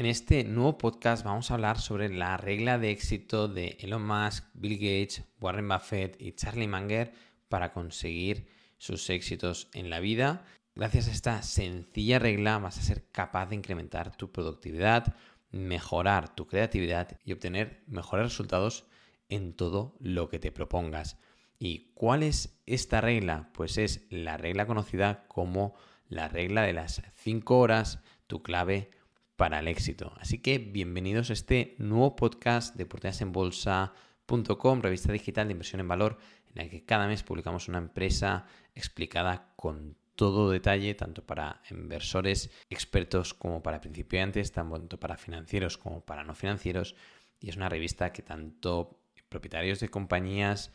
En 0.00 0.06
este 0.06 0.44
nuevo 0.44 0.78
podcast 0.78 1.26
vamos 1.26 1.50
a 1.50 1.54
hablar 1.54 1.78
sobre 1.78 2.08
la 2.08 2.38
regla 2.38 2.78
de 2.78 2.90
éxito 2.90 3.48
de 3.48 3.76
Elon 3.80 4.02
Musk, 4.02 4.46
Bill 4.54 4.76
Gates, 4.76 5.24
Warren 5.42 5.68
Buffett 5.68 6.16
y 6.18 6.32
Charlie 6.32 6.68
Munger 6.68 7.12
para 7.50 7.74
conseguir 7.74 8.48
sus 8.78 9.10
éxitos 9.10 9.68
en 9.74 9.90
la 9.90 10.00
vida. 10.00 10.46
Gracias 10.74 11.06
a 11.06 11.10
esta 11.10 11.42
sencilla 11.42 12.18
regla 12.18 12.56
vas 12.56 12.78
a 12.78 12.82
ser 12.82 13.10
capaz 13.12 13.50
de 13.50 13.56
incrementar 13.56 14.16
tu 14.16 14.32
productividad, 14.32 15.16
mejorar 15.50 16.34
tu 16.34 16.46
creatividad 16.46 17.18
y 17.22 17.34
obtener 17.34 17.82
mejores 17.86 18.24
resultados 18.24 18.86
en 19.28 19.52
todo 19.52 19.98
lo 20.00 20.30
que 20.30 20.38
te 20.38 20.50
propongas. 20.50 21.18
¿Y 21.58 21.92
cuál 21.92 22.22
es 22.22 22.58
esta 22.64 23.02
regla? 23.02 23.50
Pues 23.52 23.76
es 23.76 24.06
la 24.08 24.38
regla 24.38 24.66
conocida 24.66 25.26
como 25.28 25.74
la 26.08 26.26
regla 26.28 26.62
de 26.62 26.72
las 26.72 27.02
5 27.16 27.58
horas, 27.58 28.00
tu 28.26 28.42
clave 28.42 28.98
para 29.40 29.60
el 29.60 29.68
éxito. 29.68 30.12
Así 30.20 30.36
que 30.42 30.58
bienvenidos 30.58 31.30
a 31.30 31.32
este 31.32 31.74
nuevo 31.78 32.14
podcast 32.14 32.76
de 32.76 32.84
oportunidadesenbolsa.com, 32.84 34.82
revista 34.82 35.14
digital 35.14 35.48
de 35.48 35.52
inversión 35.52 35.80
en 35.80 35.88
valor, 35.88 36.18
en 36.50 36.62
la 36.62 36.68
que 36.68 36.84
cada 36.84 37.06
mes 37.06 37.22
publicamos 37.22 37.66
una 37.66 37.78
empresa 37.78 38.44
explicada 38.74 39.54
con 39.56 39.96
todo 40.14 40.50
detalle, 40.50 40.92
tanto 40.92 41.24
para 41.24 41.62
inversores 41.70 42.50
expertos 42.68 43.32
como 43.32 43.62
para 43.62 43.80
principiantes, 43.80 44.52
tanto 44.52 45.00
para 45.00 45.16
financieros 45.16 45.78
como 45.78 46.04
para 46.04 46.22
no 46.22 46.34
financieros. 46.34 46.94
Y 47.40 47.48
es 47.48 47.56
una 47.56 47.70
revista 47.70 48.12
que 48.12 48.20
tanto 48.20 49.00
propietarios 49.30 49.80
de 49.80 49.88
compañías, 49.88 50.70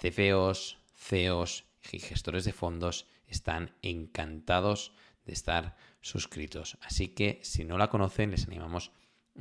CFOs, 0.00 0.78
CEOs 0.94 1.64
y 1.90 1.98
gestores 1.98 2.44
de 2.44 2.52
fondos 2.52 3.08
están 3.26 3.72
encantados 3.82 4.92
de 5.26 5.32
estar 5.32 5.76
suscritos. 6.00 6.78
Así 6.82 7.08
que 7.08 7.40
si 7.42 7.64
no 7.64 7.76
la 7.76 7.90
conocen, 7.90 8.30
les 8.30 8.46
animamos 8.46 8.92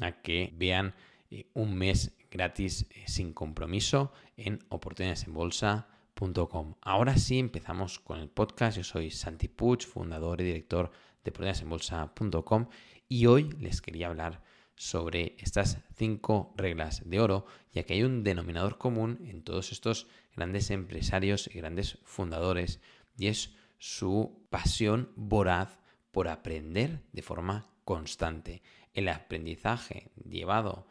a 0.01 0.21
que 0.21 0.53
vean 0.57 0.95
eh, 1.31 1.49
un 1.53 1.75
mes 1.75 2.13
gratis 2.29 2.87
eh, 2.89 3.05
sin 3.07 3.33
compromiso 3.33 4.11
en 4.35 4.65
oportunidadesenbolsa.com. 4.69 6.75
Ahora 6.81 7.17
sí 7.17 7.39
empezamos 7.39 7.99
con 7.99 8.19
el 8.19 8.29
podcast. 8.29 8.77
Yo 8.77 8.83
soy 8.83 9.11
Santi 9.11 9.47
Puig, 9.47 9.83
fundador 9.83 10.41
y 10.41 10.45
director 10.45 10.91
de 11.23 11.29
oportunidadesenbolsa.com 11.29 12.67
y 13.07 13.27
hoy 13.27 13.51
les 13.59 13.81
quería 13.81 14.07
hablar 14.07 14.41
sobre 14.75 15.35
estas 15.39 15.77
cinco 15.95 16.53
reglas 16.57 17.01
de 17.05 17.19
oro, 17.19 17.45
ya 17.71 17.83
que 17.83 17.93
hay 17.93 18.03
un 18.03 18.23
denominador 18.23 18.77
común 18.77 19.19
en 19.25 19.43
todos 19.43 19.71
estos 19.71 20.07
grandes 20.35 20.69
empresarios 20.69 21.49
y 21.53 21.59
grandes 21.59 21.99
fundadores 22.03 22.81
y 23.17 23.27
es 23.27 23.55
su 23.77 24.45
pasión 24.49 25.11
voraz 25.15 25.79
por 26.11 26.27
aprender 26.27 27.01
de 27.11 27.21
forma 27.21 27.67
constante. 27.83 28.61
El 28.93 29.09
aprendizaje 29.09 30.11
llevado 30.27 30.87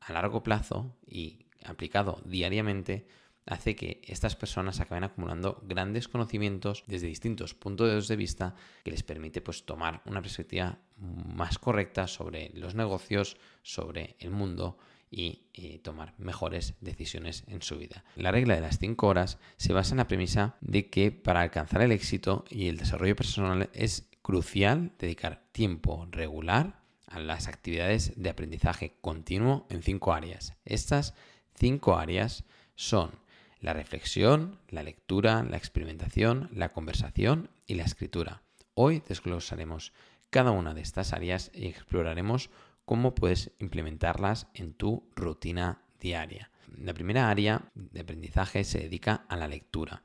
a 0.00 0.12
largo 0.12 0.42
plazo 0.42 0.96
y 1.06 1.46
aplicado 1.64 2.20
diariamente 2.24 3.06
hace 3.46 3.76
que 3.76 4.02
estas 4.04 4.34
personas 4.34 4.80
acaben 4.80 5.04
acumulando 5.04 5.62
grandes 5.62 6.08
conocimientos 6.08 6.84
desde 6.86 7.06
distintos 7.06 7.54
puntos 7.54 8.08
de 8.08 8.16
vista 8.16 8.54
que 8.84 8.90
les 8.90 9.02
permite 9.02 9.40
pues, 9.40 9.64
tomar 9.64 10.02
una 10.04 10.20
perspectiva 10.20 10.78
más 10.96 11.58
correcta 11.58 12.08
sobre 12.08 12.50
los 12.54 12.74
negocios, 12.74 13.36
sobre 13.62 14.16
el 14.18 14.30
mundo 14.30 14.78
y 15.10 15.46
eh, 15.54 15.78
tomar 15.78 16.14
mejores 16.18 16.74
decisiones 16.80 17.44
en 17.46 17.62
su 17.62 17.78
vida. 17.78 18.04
La 18.16 18.32
regla 18.32 18.54
de 18.54 18.60
las 18.60 18.78
5 18.78 19.06
horas 19.06 19.38
se 19.56 19.72
basa 19.72 19.92
en 19.92 19.98
la 19.98 20.08
premisa 20.08 20.56
de 20.60 20.90
que 20.90 21.12
para 21.12 21.40
alcanzar 21.40 21.82
el 21.82 21.92
éxito 21.92 22.44
y 22.50 22.68
el 22.68 22.76
desarrollo 22.76 23.16
personal 23.16 23.70
es 23.72 24.08
crucial 24.22 24.92
dedicar 24.98 25.44
tiempo 25.52 26.08
regular 26.10 26.82
a 27.06 27.20
las 27.20 27.46
actividades 27.46 28.12
de 28.16 28.30
aprendizaje 28.30 28.96
continuo 29.00 29.66
en 29.70 29.82
cinco 29.82 30.12
áreas. 30.12 30.54
Estas 30.64 31.14
cinco 31.54 31.96
áreas 31.96 32.44
son 32.74 33.12
la 33.60 33.72
reflexión, 33.72 34.58
la 34.68 34.82
lectura, 34.82 35.42
la 35.42 35.56
experimentación, 35.56 36.50
la 36.52 36.72
conversación 36.72 37.50
y 37.66 37.74
la 37.74 37.84
escritura. 37.84 38.42
Hoy 38.74 39.02
desglosaremos 39.06 39.92
cada 40.30 40.50
una 40.50 40.74
de 40.74 40.82
estas 40.82 41.12
áreas 41.12 41.50
y 41.54 41.66
exploraremos 41.66 42.50
cómo 42.86 43.14
puedes 43.14 43.50
implementarlas 43.58 44.46
en 44.54 44.72
tu 44.72 45.04
rutina 45.14 45.82
diaria. 46.00 46.50
La 46.78 46.94
primera 46.94 47.28
área 47.28 47.70
de 47.74 48.00
aprendizaje 48.00 48.64
se 48.64 48.78
dedica 48.78 49.26
a 49.28 49.36
la 49.36 49.48
lectura. 49.48 50.02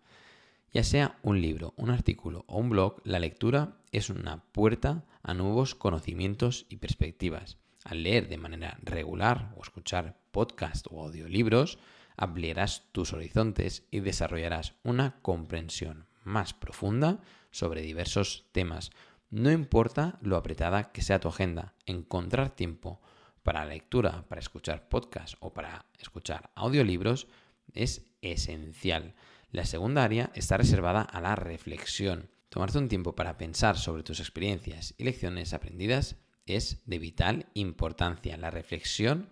Ya 0.74 0.84
sea 0.84 1.18
un 1.22 1.42
libro, 1.42 1.74
un 1.78 1.90
artículo 1.90 2.44
o 2.48 2.58
un 2.58 2.70
blog, 2.70 3.02
la 3.04 3.20
lectura 3.20 3.78
es 3.92 4.10
una 4.10 4.44
puerta 4.52 5.06
a 5.22 5.34
nuevos 5.34 5.76
conocimientos 5.76 6.66
y 6.70 6.78
perspectivas. 6.78 7.58
Al 7.84 8.04
leer 8.04 8.28
de 8.30 8.38
manera 8.38 8.78
regular 8.82 9.54
o 9.58 9.62
escuchar 9.62 10.18
podcast 10.32 10.88
o 10.90 11.04
audiolibros, 11.04 11.78
ampliarás 12.18 12.88
tus 12.92 13.14
horizontes 13.14 13.86
y 13.92 14.00
desarrollarás 14.00 14.76
una 14.84 15.20
comprensión 15.22 16.08
más 16.24 16.54
profunda 16.54 17.20
sobre 17.52 17.82
diversos 17.82 18.46
temas. 18.52 18.92
No 19.32 19.50
importa 19.50 20.20
lo 20.22 20.36
apretada 20.36 20.92
que 20.92 21.02
sea 21.02 21.22
tu 21.22 21.30
agenda, 21.30 21.74
encontrar 21.86 22.50
tiempo 22.50 23.00
para 23.44 23.64
lectura, 23.64 24.26
para 24.28 24.42
escuchar 24.42 24.90
podcast 24.90 25.36
o 25.40 25.54
para 25.54 25.86
escuchar 26.00 26.52
audiolibros 26.54 27.28
es 27.74 28.12
esencial. 28.22 29.16
La 29.50 29.64
segunda 29.64 30.04
área 30.04 30.32
está 30.36 30.58
reservada 30.58 31.02
a 31.02 31.22
la 31.22 31.38
reflexión. 31.38 32.30
Tomarte 32.50 32.78
un 32.78 32.90
tiempo 32.90 33.16
para 33.16 33.38
pensar 33.38 33.78
sobre 33.78 34.04
tus 34.04 34.20
experiencias 34.20 34.96
y 34.98 35.06
lecciones 35.06 35.54
aprendidas 35.54 36.18
es 36.46 36.82
de 36.86 37.00
vital 37.00 37.46
importancia. 37.54 38.36
La 38.36 38.52
reflexión 38.52 39.30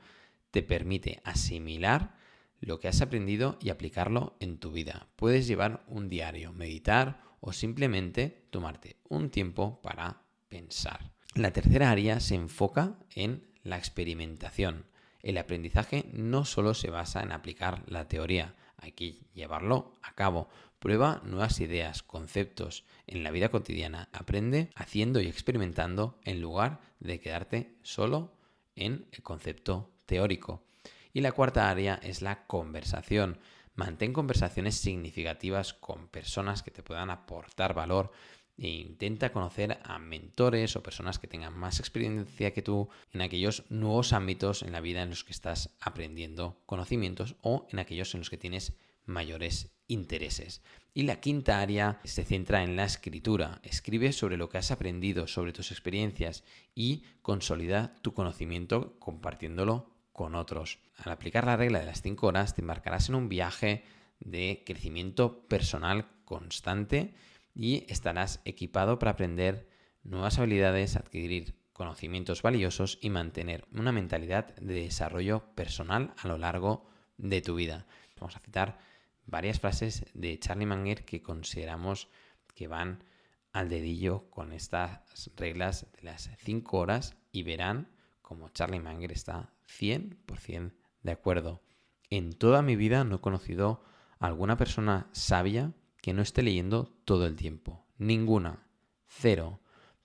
te 0.51 0.63
permite 0.63 1.19
asimilar 1.25 2.15
lo 2.61 2.79
que 2.79 2.87
has 2.87 3.01
aprendido 3.01 3.57
y 3.61 3.69
aplicarlo 3.69 4.37
en 4.39 4.59
tu 4.59 4.71
vida. 4.71 5.09
Puedes 5.17 5.45
llevar 5.45 5.83
un 5.87 6.07
diario, 6.07 6.53
meditar 6.53 7.28
o 7.39 7.53
simplemente 7.53 8.47
tomarte 8.49 8.97
un 9.07 9.29
tiempo 9.29 9.81
para 9.81 10.23
pensar. 10.47 11.11
La 11.35 11.51
tercera 11.51 11.91
área 11.91 12.19
se 12.19 12.35
enfoca 12.35 12.97
en 13.13 13.47
la 13.63 13.77
experimentación. 13.77 14.85
El 15.21 15.37
aprendizaje 15.37 16.09
no 16.13 16.45
solo 16.45 16.73
se 16.73 16.89
basa 16.89 17.21
en 17.21 17.31
aplicar 17.31 17.83
la 17.87 18.07
teoría, 18.07 18.55
hay 18.81 18.93
que 18.93 19.19
llevarlo 19.33 19.97
a 20.01 20.13
cabo. 20.13 20.49
Prueba 20.79 21.21
nuevas 21.25 21.59
ideas, 21.59 22.03
conceptos 22.03 22.85
en 23.05 23.23
la 23.23 23.31
vida 23.31 23.49
cotidiana. 23.49 24.09
Aprende 24.13 24.69
haciendo 24.75 25.19
y 25.19 25.27
experimentando 25.27 26.19
en 26.23 26.41
lugar 26.41 26.79
de 26.99 27.19
quedarte 27.19 27.75
solo 27.83 28.33
en 28.75 29.07
el 29.11 29.21
concepto 29.21 29.91
teórico. 30.05 30.63
Y 31.11 31.21
la 31.21 31.33
cuarta 31.33 31.69
área 31.69 31.99
es 32.01 32.21
la 32.21 32.45
conversación. 32.47 33.39
Mantén 33.79 34.11
conversaciones 34.11 34.75
significativas 34.75 35.73
con 35.73 36.09
personas 36.09 36.63
que 36.63 36.71
te 36.75 36.83
puedan 36.83 37.09
aportar 37.09 37.71
valor 37.73 38.11
e 38.57 38.67
intenta 38.67 39.31
conocer 39.31 39.79
a 39.87 39.95
mentores 39.99 40.75
o 40.75 40.83
personas 40.83 41.15
que 41.15 41.31
tengan 41.31 41.55
más 41.55 41.79
experiencia 41.79 42.51
que 42.51 42.61
tú 42.61 42.89
en 43.15 43.21
aquellos 43.21 43.63
nuevos 43.69 44.11
ámbitos 44.11 44.63
en 44.63 44.73
la 44.73 44.81
vida 44.81 45.01
en 45.01 45.11
los 45.11 45.23
que 45.23 45.31
estás 45.31 45.77
aprendiendo 45.79 46.59
conocimientos 46.65 47.37
o 47.39 47.67
en 47.71 47.79
aquellos 47.79 48.13
en 48.13 48.19
los 48.19 48.29
que 48.29 48.37
tienes 48.37 48.75
mayores 49.05 49.71
intereses. 49.87 50.61
Y 50.93 51.03
la 51.03 51.21
quinta 51.21 51.61
área 51.61 52.01
se 52.03 52.25
centra 52.25 52.63
en 52.63 52.75
la 52.75 52.83
escritura. 52.83 53.61
Escribe 53.63 54.11
sobre 54.11 54.35
lo 54.35 54.49
que 54.49 54.57
has 54.57 54.71
aprendido, 54.71 55.25
sobre 55.25 55.53
tus 55.53 55.71
experiencias 55.71 56.43
y 56.75 57.03
consolida 57.21 57.95
tu 58.01 58.13
conocimiento 58.13 58.99
compartiéndolo 58.99 59.98
con 60.19 60.35
otros. 60.35 60.79
Al 60.97 61.13
aplicar 61.13 61.45
la 61.45 61.55
regla 61.55 61.79
de 61.79 61.85
las 61.85 62.01
5 62.01 62.27
horas 62.27 62.53
te 62.53 62.59
embarcarás 62.59 63.07
en 63.07 63.15
un 63.15 63.29
viaje 63.29 63.85
de 64.19 64.63
crecimiento 64.65 65.47
personal 65.47 66.07
constante 66.25 67.13
y 67.55 67.85
estarás 67.87 68.41
equipado 68.43 68.99
para 68.99 69.11
aprender 69.11 69.69
nuevas 70.03 70.37
habilidades, 70.37 70.97
adquirir 70.97 71.55
conocimientos 71.71 72.41
valiosos 72.41 72.99
y 73.01 73.09
mantener 73.09 73.65
una 73.71 73.93
mentalidad 73.93 74.53
de 74.57 74.73
desarrollo 74.73 75.55
personal 75.55 76.13
a 76.17 76.27
lo 76.27 76.37
largo 76.37 76.89
de 77.17 77.41
tu 77.41 77.55
vida. 77.55 77.87
Vamos 78.19 78.35
a 78.35 78.41
citar 78.41 78.77
varias 79.25 79.61
frases 79.61 80.03
de 80.13 80.37
Charlie 80.37 80.65
Manger 80.65 81.05
que 81.05 81.21
consideramos 81.21 82.09
que 82.55 82.67
van 82.67 83.05
al 83.53 83.69
dedillo 83.69 84.29
con 84.31 84.51
estas 84.51 85.31
reglas 85.37 85.87
de 85.93 86.03
las 86.03 86.29
5 86.43 86.77
horas 86.77 87.15
y 87.31 87.43
verán 87.43 87.87
como 88.29 88.49
Charlie 88.49 88.79
Manger 88.79 89.11
está 89.11 89.55
100% 89.67 90.73
de 91.01 91.11
acuerdo. 91.11 91.63
En 92.11 92.33
toda 92.33 92.61
mi 92.61 92.75
vida 92.75 93.03
no 93.03 93.15
he 93.15 93.21
conocido 93.21 93.81
a 94.19 94.27
alguna 94.27 94.55
persona 94.55 95.07
sabia 95.13 95.73
que 95.99 96.13
no 96.13 96.21
esté 96.21 96.43
leyendo 96.43 96.95
todo 97.05 97.25
el 97.25 97.35
tiempo. 97.35 97.87
Ninguna. 97.97 98.67
Cero. 99.07 99.61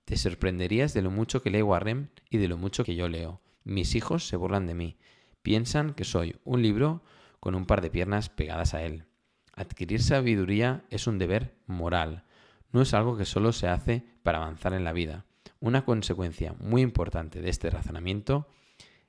Te 0.06 0.16
sorprenderías 0.16 0.94
de 0.94 1.02
lo 1.02 1.10
mucho 1.10 1.42
que 1.42 1.50
lee 1.50 1.60
Warren 1.60 2.12
y 2.30 2.38
de 2.38 2.48
lo 2.48 2.56
mucho 2.56 2.82
que 2.82 2.94
yo 2.94 3.08
leo. 3.08 3.42
Mis 3.62 3.94
hijos 3.94 4.26
se 4.26 4.36
burlan 4.36 4.66
de 4.66 4.74
mí. 4.74 4.96
Piensan 5.42 5.92
que 5.92 6.04
soy 6.04 6.40
un 6.44 6.62
libro 6.62 7.02
con 7.40 7.54
un 7.54 7.66
par 7.66 7.82
de 7.82 7.90
piernas 7.90 8.30
pegadas 8.30 8.72
a 8.72 8.82
él. 8.84 9.04
Adquirir 9.52 10.02
sabiduría 10.02 10.86
es 10.88 11.06
un 11.06 11.18
deber 11.18 11.58
moral. 11.66 12.24
No 12.72 12.80
es 12.80 12.94
algo 12.94 13.18
que 13.18 13.26
solo 13.26 13.52
se 13.52 13.68
hace 13.68 14.02
para 14.22 14.38
avanzar 14.38 14.72
en 14.72 14.84
la 14.84 14.94
vida. 14.94 15.26
Una 15.60 15.84
consecuencia 15.84 16.54
muy 16.58 16.82
importante 16.82 17.40
de 17.40 17.50
este 17.50 17.70
razonamiento 17.70 18.48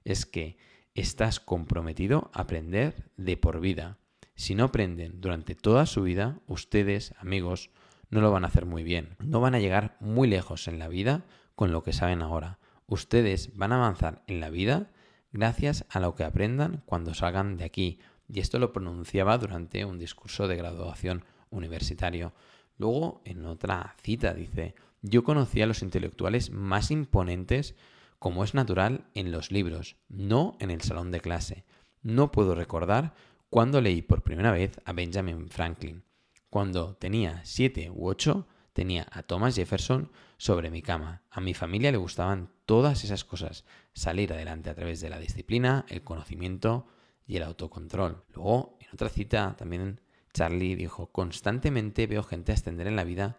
es 0.03 0.25
que 0.25 0.57
estás 0.93 1.39
comprometido 1.39 2.29
a 2.33 2.41
aprender 2.41 3.11
de 3.17 3.37
por 3.37 3.59
vida. 3.59 3.97
Si 4.35 4.55
no 4.55 4.65
aprenden 4.65 5.21
durante 5.21 5.55
toda 5.55 5.85
su 5.85 6.03
vida, 6.03 6.39
ustedes, 6.47 7.13
amigos, 7.19 7.69
no 8.09 8.21
lo 8.21 8.31
van 8.31 8.45
a 8.45 8.47
hacer 8.47 8.65
muy 8.65 8.83
bien. 8.83 9.17
No 9.19 9.41
van 9.41 9.55
a 9.55 9.59
llegar 9.59 9.97
muy 9.99 10.27
lejos 10.27 10.67
en 10.67 10.79
la 10.79 10.87
vida 10.87 11.25
con 11.55 11.71
lo 11.71 11.83
que 11.83 11.93
saben 11.93 12.21
ahora. 12.21 12.59
Ustedes 12.87 13.55
van 13.55 13.71
a 13.71 13.77
avanzar 13.77 14.23
en 14.27 14.39
la 14.39 14.49
vida 14.49 14.91
gracias 15.31 15.85
a 15.89 15.99
lo 15.99 16.15
que 16.15 16.23
aprendan 16.23 16.83
cuando 16.85 17.13
salgan 17.13 17.57
de 17.57 17.65
aquí. 17.65 17.99
Y 18.27 18.39
esto 18.39 18.59
lo 18.59 18.71
pronunciaba 18.71 19.37
durante 19.37 19.85
un 19.85 19.99
discurso 19.99 20.47
de 20.47 20.55
graduación 20.55 21.25
universitario. 21.49 22.33
Luego, 22.77 23.21
en 23.25 23.45
otra 23.45 23.95
cita, 24.01 24.33
dice, 24.33 24.75
yo 25.07 25.23
conocí 25.23 25.61
a 25.61 25.67
los 25.67 25.83
intelectuales 25.83 26.49
más 26.49 26.89
imponentes 26.89 27.75
como 28.17 28.43
es 28.43 28.53
natural 28.55 29.05
en 29.13 29.31
los 29.31 29.51
libros, 29.51 29.97
no 30.09 30.57
en 30.59 30.71
el 30.71 30.81
salón 30.81 31.11
de 31.11 31.21
clase. 31.21 31.63
No 32.01 32.31
puedo 32.31 32.55
recordar 32.55 33.13
cuando 33.49 33.81
leí 33.81 34.01
por 34.01 34.23
primera 34.23 34.51
vez 34.51 34.79
a 34.83 34.93
Benjamin 34.93 35.49
Franklin. 35.49 36.03
Cuando 36.49 36.95
tenía 36.95 37.41
siete 37.43 37.91
u 37.91 38.07
ocho, 38.07 38.47
tenía 38.73 39.05
a 39.11 39.21
Thomas 39.21 39.55
Jefferson 39.55 40.11
sobre 40.37 40.71
mi 40.71 40.81
cama. 40.81 41.21
A 41.29 41.39
mi 41.39 41.53
familia 41.53 41.91
le 41.91 41.97
gustaban 41.97 42.49
todas 42.65 43.03
esas 43.03 43.23
cosas. 43.23 43.63
Salir 43.93 44.33
adelante 44.33 44.69
a 44.69 44.75
través 44.75 45.01
de 45.01 45.09
la 45.09 45.19
disciplina, 45.19 45.85
el 45.87 46.03
conocimiento 46.03 46.87
y 47.27 47.37
el 47.37 47.43
autocontrol. 47.43 48.23
Luego, 48.33 48.77
en 48.81 48.87
otra 48.93 49.09
cita, 49.09 49.55
también 49.55 50.01
Charlie 50.33 50.75
dijo, 50.75 51.11
constantemente 51.11 52.07
veo 52.07 52.23
gente 52.23 52.53
ascender 52.53 52.87
en 52.87 52.95
la 52.95 53.03
vida 53.03 53.37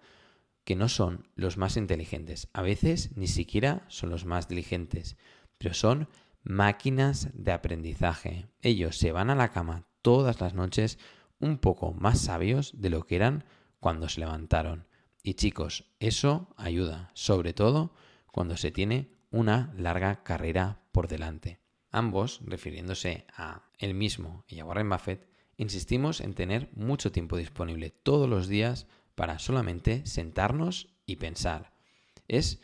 que 0.66 0.74
no 0.74 0.88
son 0.88 1.28
los 1.36 1.58
más 1.58 1.76
inteligentes. 1.76 2.48
A 2.52 2.60
veces 2.60 3.16
ni 3.16 3.28
siquiera 3.28 3.84
son 3.86 4.10
los 4.10 4.24
más 4.24 4.48
diligentes, 4.48 5.16
pero 5.58 5.72
son 5.74 6.08
máquinas 6.42 7.30
de 7.34 7.52
aprendizaje. 7.52 8.48
Ellos 8.62 8.98
se 8.98 9.12
van 9.12 9.30
a 9.30 9.36
la 9.36 9.52
cama 9.52 9.86
todas 10.02 10.40
las 10.40 10.54
noches 10.54 10.98
un 11.38 11.58
poco 11.58 11.92
más 11.92 12.20
sabios 12.20 12.72
de 12.80 12.90
lo 12.90 13.06
que 13.06 13.14
eran 13.14 13.44
cuando 13.78 14.08
se 14.08 14.18
levantaron. 14.18 14.88
Y 15.22 15.34
chicos, 15.34 15.84
eso 16.00 16.52
ayuda, 16.56 17.12
sobre 17.14 17.52
todo 17.52 17.94
cuando 18.32 18.56
se 18.56 18.72
tiene 18.72 19.12
una 19.30 19.72
larga 19.76 20.24
carrera 20.24 20.82
por 20.90 21.06
delante. 21.06 21.60
Ambos, 21.92 22.40
refiriéndose 22.44 23.24
a 23.36 23.70
él 23.78 23.94
mismo 23.94 24.44
y 24.48 24.58
a 24.58 24.64
Warren 24.64 24.90
Buffett, 24.90 25.28
insistimos 25.58 26.20
en 26.20 26.34
tener 26.34 26.70
mucho 26.74 27.12
tiempo 27.12 27.36
disponible 27.36 27.90
todos 27.90 28.28
los 28.28 28.48
días 28.48 28.88
para 29.16 29.40
solamente 29.40 30.06
sentarnos 30.06 30.94
y 31.04 31.16
pensar. 31.16 31.72
Es 32.28 32.60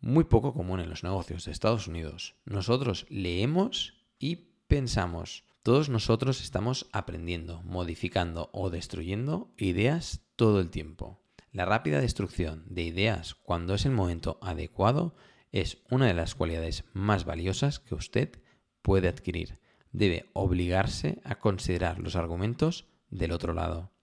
muy 0.00 0.24
poco 0.24 0.52
común 0.52 0.80
en 0.80 0.90
los 0.90 1.02
negocios 1.02 1.46
de 1.46 1.52
Estados 1.52 1.88
Unidos. 1.88 2.34
Nosotros 2.44 3.06
leemos 3.08 3.94
y 4.18 4.50
pensamos. 4.66 5.44
Todos 5.62 5.88
nosotros 5.88 6.42
estamos 6.42 6.86
aprendiendo, 6.92 7.62
modificando 7.62 8.50
o 8.52 8.68
destruyendo 8.68 9.50
ideas 9.56 10.20
todo 10.36 10.60
el 10.60 10.68
tiempo. 10.68 11.22
La 11.52 11.64
rápida 11.64 12.00
destrucción 12.00 12.64
de 12.66 12.82
ideas 12.82 13.34
cuando 13.34 13.72
es 13.72 13.86
el 13.86 13.92
momento 13.92 14.38
adecuado 14.42 15.14
es 15.52 15.78
una 15.88 16.06
de 16.06 16.14
las 16.14 16.34
cualidades 16.34 16.84
más 16.92 17.24
valiosas 17.24 17.78
que 17.78 17.94
usted 17.94 18.42
puede 18.82 19.08
adquirir 19.08 19.58
debe 19.94 20.28
obligarse 20.32 21.20
a 21.24 21.36
considerar 21.36 22.00
los 22.00 22.16
argumentos 22.16 22.88
del 23.08 23.30
otro 23.30 23.54
lado. 23.54 23.93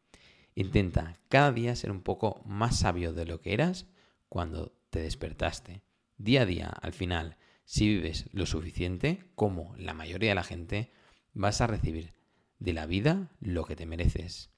Intenta 0.56 1.20
cada 1.30 1.52
día 1.52 1.76
ser 1.76 1.92
un 1.92 2.02
poco 2.02 2.42
más 2.46 2.80
sabio 2.80 3.14
de 3.14 3.26
lo 3.26 3.42
que 3.42 3.54
eras 3.54 3.88
cuando 4.30 4.74
te 4.90 5.02
despertaste. 5.02 5.82
Día 6.18 6.42
a 6.42 6.46
día, 6.46 6.68
al 6.68 6.94
final, 6.94 7.38
si 7.66 7.88
vives 7.88 8.30
lo 8.34 8.46
suficiente, 8.46 9.24
como 9.36 9.74
la 9.78 9.94
mayoría 9.94 10.30
de 10.30 10.36
la 10.36 10.44
gente, 10.44 10.92
vas 11.34 11.62
a 11.62 11.68
recibir 11.68 12.14
de 12.60 12.74
la 12.74 12.86
vida 12.86 13.32
lo 13.40 13.66
que 13.66 13.76
te 13.76 13.86
mereces. 13.86 14.52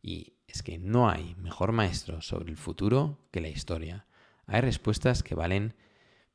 Y 0.00 0.38
es 0.46 0.62
que 0.62 0.78
no 0.78 1.08
hay 1.08 1.34
mejor 1.36 1.72
maestro 1.72 2.20
sobre 2.20 2.50
el 2.50 2.56
futuro 2.56 3.28
que 3.30 3.40
la 3.40 3.48
historia. 3.48 4.06
Hay 4.46 4.60
respuestas 4.60 5.22
que 5.22 5.34
valen 5.34 5.74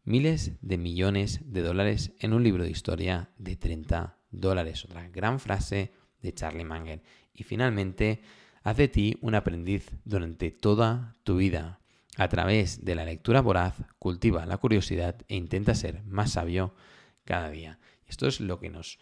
miles 0.04 0.54
de 0.62 0.78
millones 0.78 1.42
de 1.52 1.62
dólares 1.62 2.14
en 2.20 2.34
un 2.34 2.44
libro 2.44 2.64
de 2.64 2.70
historia 2.70 3.30
de 3.38 3.58
30 3.58 4.18
dólares. 4.32 4.86
Otra 4.86 5.10
gran 5.10 5.40
frase 5.40 5.92
de 6.22 6.34
Charlie 6.34 6.64
Munger. 6.64 7.04
Y 7.34 7.44
finalmente, 7.44 8.22
haz 8.68 8.76
de 8.76 8.90
ti 8.90 9.18
un 9.22 9.34
aprendiz 9.34 9.92
durante 10.04 10.52
toda 10.52 11.16
tu 11.24 11.38
vida. 11.38 11.80
A 12.18 12.28
través 12.28 12.84
de 12.84 12.96
la 12.96 13.06
lectura 13.06 13.40
voraz, 13.40 13.76
cultiva 13.98 14.46
la 14.46 14.58
curiosidad 14.58 15.16
e 15.30 15.38
intenta 15.38 15.74
ser 15.74 16.04
más 16.04 16.32
sabio 16.34 16.76
cada 17.24 17.50
día. 17.50 17.80
Esto 18.08 18.28
es 18.28 18.42
lo 18.42 18.60
que 18.60 18.70
nos 18.70 19.00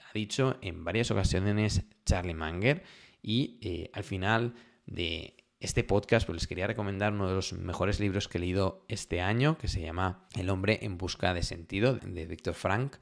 ha 0.00 0.12
dicho 0.14 0.58
en 0.62 0.82
varias 0.82 1.12
ocasiones 1.12 1.84
Charlie 2.04 2.34
Munger 2.34 2.82
y 3.22 3.60
eh, 3.62 3.90
al 3.92 4.02
final 4.02 4.54
de 4.86 5.36
este 5.60 5.84
podcast, 5.84 6.26
pues 6.26 6.34
les 6.34 6.48
quería 6.48 6.66
recomendar 6.66 7.12
uno 7.12 7.28
de 7.28 7.36
los 7.36 7.52
mejores 7.52 8.00
libros 8.00 8.26
que 8.26 8.38
he 8.38 8.40
leído 8.40 8.84
este 8.88 9.20
año, 9.20 9.58
que 9.58 9.68
se 9.68 9.80
llama 9.80 10.26
El 10.34 10.50
hombre 10.50 10.80
en 10.82 10.98
busca 10.98 11.32
de 11.34 11.44
sentido, 11.44 11.94
de 11.94 12.26
Víctor 12.26 12.54
Frank, 12.54 12.96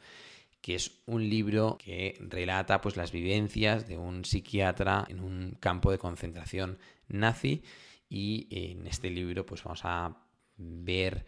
que 0.63 0.77
es 0.77 1.03
un 1.07 1.29
libro 1.29 1.77
que 1.77 2.17
relata 2.21 2.81
pues, 2.81 2.97
las 2.97 3.13
vivencias 3.13 3.87
de 3.87 3.99
un 3.99 4.25
psiquiatra 4.25 5.05
en 5.09 5.21
un 5.21 5.57
campo 5.61 5.91
de 5.91 5.99
concentración 5.99 6.79
nazi. 7.09 7.63
Y 8.09 8.47
en 8.51 8.87
este 8.87 9.11
libro, 9.11 9.45
pues 9.45 9.65
vamos 9.65 9.81
a 9.85 10.17
ver 10.57 11.27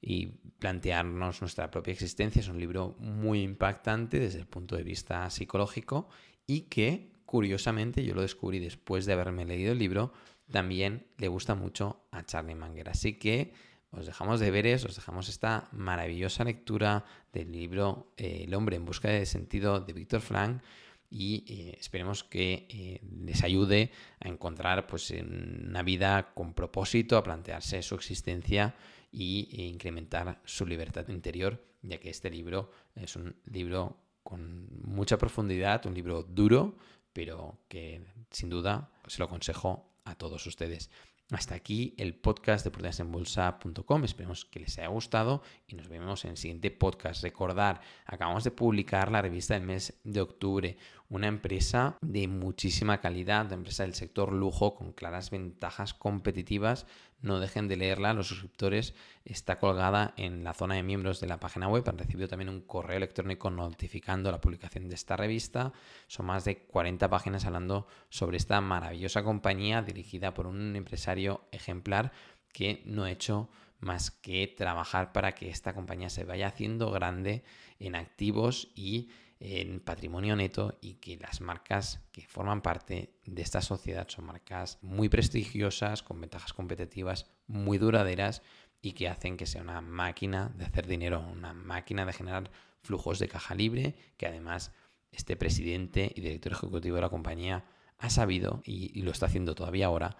y 0.00 0.26
plantearnos 0.58 1.40
nuestra 1.40 1.70
propia 1.70 1.92
existencia. 1.92 2.40
Es 2.40 2.48
un 2.48 2.60
libro 2.60 2.94
muy 2.98 3.42
impactante 3.42 4.20
desde 4.20 4.38
el 4.38 4.46
punto 4.46 4.76
de 4.76 4.84
vista 4.84 5.28
psicológico 5.30 6.08
y 6.46 6.62
que, 6.62 7.10
curiosamente, 7.24 8.04
yo 8.04 8.14
lo 8.14 8.22
descubrí 8.22 8.60
después 8.60 9.04
de 9.04 9.14
haberme 9.14 9.44
leído 9.44 9.72
el 9.72 9.78
libro, 9.78 10.12
también 10.50 11.06
le 11.18 11.26
gusta 11.26 11.56
mucho 11.56 12.06
a 12.12 12.24
Charlie 12.24 12.54
Munger. 12.54 12.90
Así 12.90 13.14
que 13.14 13.52
os 13.96 14.06
dejamos 14.06 14.40
deberes, 14.40 14.84
os 14.84 14.94
dejamos 14.94 15.28
esta 15.28 15.68
maravillosa 15.72 16.44
lectura 16.44 17.04
del 17.32 17.50
libro 17.50 18.12
eh, 18.16 18.44
El 18.44 18.54
hombre 18.54 18.76
en 18.76 18.84
busca 18.84 19.08
de 19.08 19.24
sentido 19.24 19.80
de 19.80 19.92
Víctor 19.92 20.20
Frank 20.20 20.62
y 21.10 21.44
eh, 21.48 21.76
esperemos 21.80 22.22
que 22.22 22.66
eh, 22.68 23.00
les 23.24 23.42
ayude 23.42 23.90
a 24.20 24.28
encontrar 24.28 24.86
pues, 24.86 25.10
una 25.10 25.82
vida 25.82 26.34
con 26.34 26.52
propósito, 26.52 27.16
a 27.16 27.22
plantearse 27.22 27.82
su 27.82 27.94
existencia 27.94 28.74
y, 29.10 29.48
e 29.52 29.66
incrementar 29.66 30.40
su 30.44 30.66
libertad 30.66 31.08
interior, 31.08 31.64
ya 31.82 31.98
que 31.98 32.10
este 32.10 32.28
libro 32.28 32.70
es 32.94 33.16
un 33.16 33.36
libro 33.46 33.96
con 34.22 34.68
mucha 34.82 35.16
profundidad, 35.16 35.86
un 35.86 35.94
libro 35.94 36.22
duro, 36.22 36.76
pero 37.12 37.60
que 37.68 38.02
sin 38.30 38.50
duda 38.50 38.90
se 39.06 39.20
lo 39.20 39.26
aconsejo 39.26 39.88
a 40.04 40.16
todos 40.16 40.44
ustedes. 40.46 40.90
Hasta 41.32 41.56
aquí 41.56 41.92
el 41.98 42.14
podcast 42.14 42.64
de 42.64 42.68
oportunidadesenbolsa.com. 42.68 44.04
Esperemos 44.04 44.44
que 44.44 44.60
les 44.60 44.78
haya 44.78 44.86
gustado 44.86 45.42
y 45.66 45.74
nos 45.74 45.88
vemos 45.88 46.24
en 46.24 46.30
el 46.30 46.36
siguiente 46.36 46.70
podcast. 46.70 47.24
Recordar, 47.24 47.80
acabamos 48.04 48.44
de 48.44 48.52
publicar 48.52 49.10
la 49.10 49.22
revista 49.22 49.54
del 49.54 49.64
mes 49.64 49.98
de 50.04 50.20
octubre, 50.20 50.76
una 51.08 51.26
empresa 51.26 51.96
de 52.00 52.28
muchísima 52.28 53.00
calidad, 53.00 53.46
una 53.46 53.56
empresa 53.56 53.82
del 53.82 53.94
sector 53.94 54.32
lujo 54.32 54.76
con 54.76 54.92
claras 54.92 55.30
ventajas 55.30 55.94
competitivas 55.94 56.86
no 57.20 57.40
dejen 57.40 57.68
de 57.68 57.76
leerla. 57.76 58.12
Los 58.12 58.28
suscriptores 58.28 58.94
está 59.24 59.58
colgada 59.58 60.14
en 60.16 60.44
la 60.44 60.54
zona 60.54 60.74
de 60.74 60.82
miembros 60.82 61.20
de 61.20 61.26
la 61.26 61.40
página 61.40 61.68
web. 61.68 61.84
Han 61.88 61.98
recibido 61.98 62.28
también 62.28 62.48
un 62.48 62.60
correo 62.60 62.96
electrónico 62.96 63.50
notificando 63.50 64.30
la 64.30 64.40
publicación 64.40 64.88
de 64.88 64.94
esta 64.94 65.16
revista. 65.16 65.72
Son 66.06 66.26
más 66.26 66.44
de 66.44 66.58
40 66.66 67.08
páginas 67.08 67.44
hablando 67.46 67.86
sobre 68.10 68.36
esta 68.36 68.60
maravillosa 68.60 69.22
compañía 69.22 69.82
dirigida 69.82 70.34
por 70.34 70.46
un 70.46 70.76
empresario 70.76 71.42
ejemplar 71.52 72.12
que 72.52 72.82
no 72.86 73.04
ha 73.04 73.10
hecho 73.10 73.48
más 73.80 74.10
que 74.10 74.46
trabajar 74.46 75.12
para 75.12 75.32
que 75.32 75.50
esta 75.50 75.74
compañía 75.74 76.08
se 76.08 76.24
vaya 76.24 76.48
haciendo 76.48 76.90
grande 76.90 77.44
en 77.78 77.94
activos 77.94 78.68
y 78.74 79.10
en 79.38 79.80
patrimonio 79.80 80.34
neto 80.34 80.78
y 80.80 80.94
que 80.94 81.16
las 81.18 81.40
marcas 81.40 82.00
que 82.12 82.26
forman 82.26 82.62
parte 82.62 83.10
de 83.24 83.42
esta 83.42 83.60
sociedad 83.60 84.08
son 84.08 84.26
marcas 84.26 84.78
muy 84.82 85.08
prestigiosas, 85.08 86.02
con 86.02 86.20
ventajas 86.20 86.52
competitivas 86.52 87.26
muy 87.46 87.78
duraderas 87.78 88.42
y 88.80 88.92
que 88.92 89.08
hacen 89.08 89.36
que 89.36 89.46
sea 89.46 89.62
una 89.62 89.80
máquina 89.80 90.52
de 90.56 90.64
hacer 90.64 90.86
dinero, 90.86 91.20
una 91.20 91.52
máquina 91.52 92.06
de 92.06 92.12
generar 92.12 92.50
flujos 92.82 93.18
de 93.18 93.28
caja 93.28 93.54
libre, 93.54 93.96
que 94.16 94.26
además 94.26 94.72
este 95.12 95.36
presidente 95.36 96.12
y 96.14 96.20
director 96.20 96.52
ejecutivo 96.52 96.96
de 96.96 97.02
la 97.02 97.08
compañía 97.08 97.64
ha 97.98 98.10
sabido, 98.10 98.62
y, 98.64 99.02
lo 99.02 99.10
está 99.10 99.26
haciendo 99.26 99.54
todavía 99.54 99.86
ahora, 99.86 100.16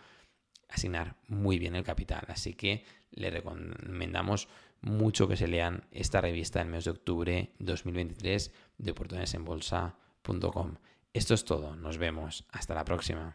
asignar 0.69 1.17
muy 1.29 1.59
bien 1.59 1.75
el 1.75 1.85
capital. 1.85 2.25
Así 2.29 2.55
que 2.55 2.85
le 3.11 3.31
recomendamos 3.31 4.49
mucho 4.81 5.27
que 5.27 5.37
se 5.37 5.49
lean 5.49 5.85
esta 5.91 6.21
revista 6.21 6.61
del 6.61 6.69
mes 6.69 6.85
de 6.85 6.93
octubre 6.93 7.53
2023 7.59 8.53
de 8.79 8.91
oportunidadesenbolsa.com. 8.91 10.77
Esto 11.13 11.35
es 11.35 11.45
todo, 11.45 11.75
nos 11.77 11.99
vemos, 11.99 12.45
hasta 12.51 12.75
la 12.75 12.85
próxima. 12.85 13.35